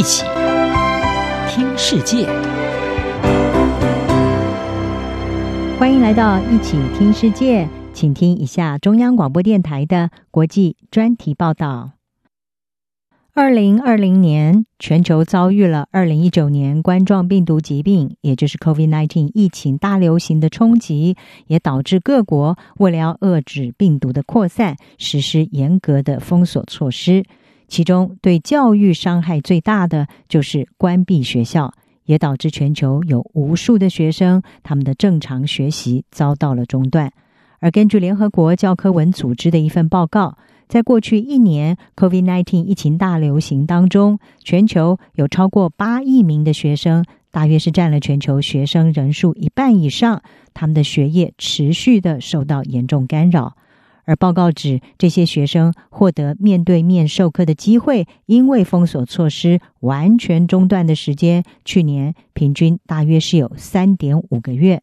[0.00, 0.24] 一起
[1.46, 2.24] 听世界，
[5.78, 11.90] 欢迎来到一起听世界，请听一下中央广播电台的国际专题报道。
[13.34, 21.14] 二零二零年，全球遭遇了二零一九年冠状病毒疾病，也就是 COVID-19 疫情大流行的冲击，
[21.46, 27.22] 也导致各国为了要遏制病毒的扩散，实施严格的封锁措施。
[27.70, 31.72] 其中，对教育伤害最大的就是关闭学校，
[32.04, 37.12] 也导致全球有无数的学生他们的正常学习遭到了中断。
[37.60, 53.56] 而根据联合国教科文组织的一份报告，在过去一年 COVID-19 疫情大流行当中，全球有超过八亿名的学生，大约是占了全球学生人数一半以上，他们的学业持续的受到严重干扰。
[54.10, 64.82] 而报告指，这些学生获得面对面授课的机会，因为封锁措施完全中断的时间，去年平均大约是有三点五个月。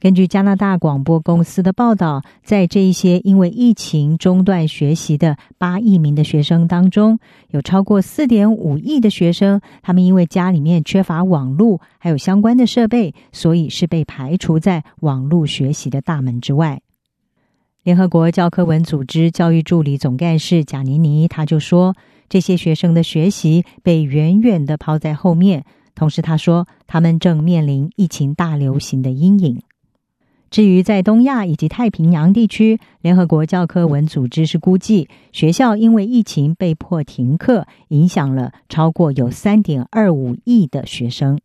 [0.00, 7.18] 根据加拿大广播公司的报道，在这一些因为疫情中断学习的八亿名的学生当中，
[7.50, 16.80] 有超过四点五亿的学生，他们因为家里面缺乏网络还有相关的设备，所以是被排除在网络学习的大门之外。
[17.86, 21.94] 联合国教科文组织教育助理总干事贾尼尼他就说，
[22.28, 29.62] 这些学生的学习被远远的抛在后面，同时他说，他们正面临疫情大流行的阴影。
[30.50, 41.38] 至于在东亚以及太平洋地区，联合国教科文组织是估计学校因为疫情被迫停课，影响了超过有三点二五亿的学生。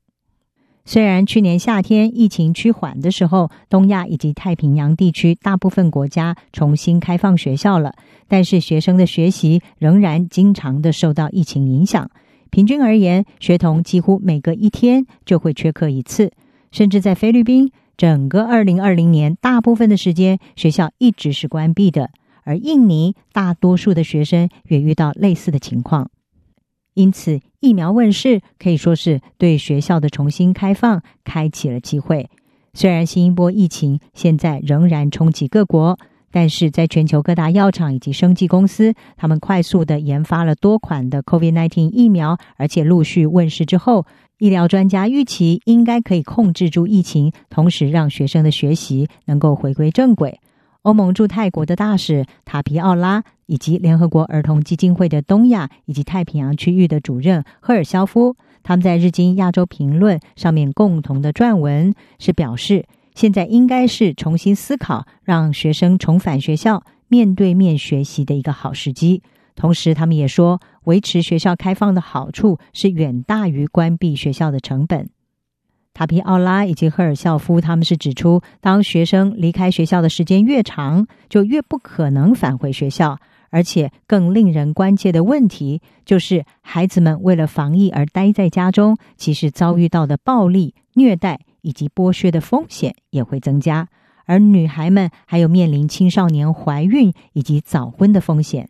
[0.91, 7.93] 虽然去年夏天疫情趋缓的时候，东亚以及太平洋地区大部分国家重新开放学校了，
[8.27, 12.11] 但是学生的学习仍然经常的受到疫情影响。
[12.49, 16.33] 平均而言，学童几乎每隔一天就会缺课一次，
[16.73, 17.71] 甚至在菲律宾。
[17.95, 22.09] 整个二零二零年，大部分的时间学校一直是关闭的，
[22.43, 26.11] 而印尼大多数的学生也遇到类似的情况。
[26.93, 32.29] 因此，疫苗问世可以说是对学校的重新开放开启了机会。
[32.73, 35.97] 虽然新一波疫情现在仍然冲击各国，
[36.31, 44.05] 但是在全球各大药厂以及生技公司，他们快速的研发了多款的 COVID-19 疫苗，而且陆续问世之后。
[44.41, 50.40] 医疗专家预期应该可以控制住疫情，同时让学生的学习能够回归正轨。
[50.83, 69.21] 欧盟驻泰国的大使塔皮奥拉以及联合国儿童基金会的东亚以及太平洋区域的主任赫尔肖夫，他们在日经亚洲评论上面共同的撰文是表示，现在应该是重新思考让学生重返学校面对面学习的一个好时机。
[69.55, 75.09] 同时，他们也说，维持学校开放的好处是远大于关闭学校的成本。
[76.01, 83.19] 塔皮奥拉以及赫尔肖夫他们是指出，当学生离开学校的时间越长，就越不可能返回学校。
[83.51, 93.87] 而且，更令人关切的问题就是，孩子们为了防疫而待在家中，其实遭遇到的暴力、虐待以及剥削的风险也会增加。
[94.25, 98.69] 而女孩们还有面临青少年怀孕以及早婚的风险。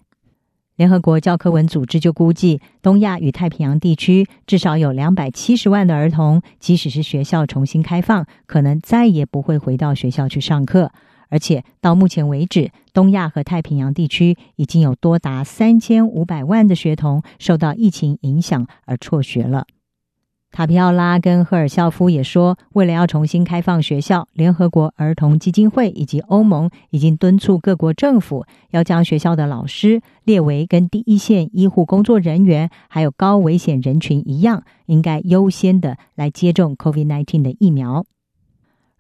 [0.82, 10.92] 联合国教科文组织就估计，东亚与太平洋地区至少有两百七十万的儿童，即使是学校重新开放，可能再也不会回到学校去上课。
[11.30, 19.68] 而且到目前为止，东亚和太平洋地区已经有多达三千五百万的学童受到疫情影响而辍学了。
[20.52, 38.06] 塔皮奥拉跟赫尔肖夫也说，为了要重新开放学校，联合国儿童基金会以及欧盟已经敦促各国政府要将学校的老师列为跟第一线医护工作人员还有高危险人群一样，应该优先的来接种 COVID-19 的疫苗。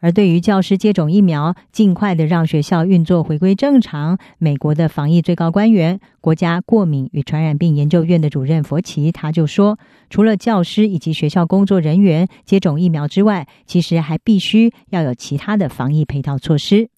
[0.01, 9.77] 而对于教师接种疫苗，尽快的让学校运作回归正常，美国的防疫最高官员、国家过敏与传染病研究院的主任佛奇他就说，
[10.09, 16.89] 除了教师以及学校工作人员接种疫苗之外，其实还必须要有其他的防疫配套措施。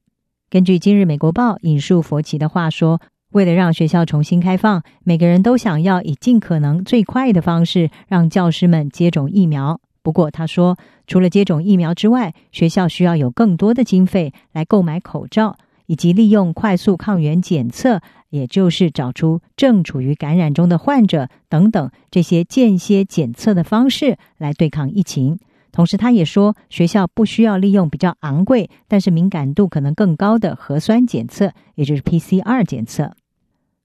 [0.50, 3.02] 根据今日美国报引述佛奇的话说，
[3.34, 9.82] 为了让学校重新开放，每个人都想要以尽可能最快的方式让教师们接种疫苗。
[10.04, 25.40] 不过，他说，除了接种疫苗之外，学校需要有更多的经费来购买口罩，以及利用快速抗原检测，也就是找出正处于感染中的患者等等这些间歇检测的方式来对抗疫情。
[25.72, 33.14] 同时，他也说，学校不需要利用比较昂贵但是敏感度可能更高的核酸检测，也就是 PCR 检测。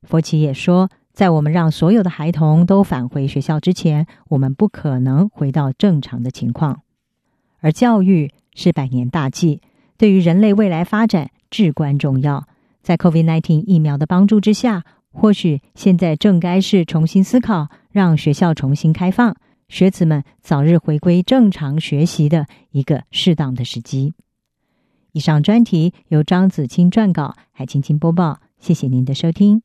[0.03, 0.91] 佛奇也说。
[1.11, 6.83] 在我们让所有的孩童都返回学校之前，我们不可能回到正常的情况。
[7.61, 9.61] 而教育是百年大计，
[9.97, 12.47] 对于人类未来发展至关重要。
[12.83, 19.37] 在 COVID-19 疫苗的帮助之下，或许现在正该是重新思考，让学校重新开放，
[19.69, 24.15] 学子们早日回归正常学习的一个适当的时机。
[25.13, 28.41] 以上专题由张子清撰稿，海青青播报。
[28.61, 29.63] 谢谢您的收听。